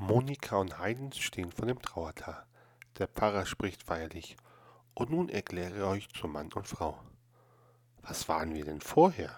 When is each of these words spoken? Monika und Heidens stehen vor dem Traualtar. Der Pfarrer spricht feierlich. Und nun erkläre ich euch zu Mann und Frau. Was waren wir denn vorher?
Monika 0.00 0.58
und 0.58 0.78
Heidens 0.78 1.18
stehen 1.18 1.50
vor 1.50 1.66
dem 1.66 1.82
Traualtar. 1.82 2.46
Der 2.98 3.08
Pfarrer 3.08 3.46
spricht 3.46 3.82
feierlich. 3.82 4.36
Und 4.94 5.10
nun 5.10 5.28
erkläre 5.28 5.76
ich 5.76 5.82
euch 5.82 6.08
zu 6.10 6.28
Mann 6.28 6.52
und 6.52 6.68
Frau. 6.68 7.00
Was 8.02 8.28
waren 8.28 8.54
wir 8.54 8.64
denn 8.64 8.80
vorher? 8.80 9.36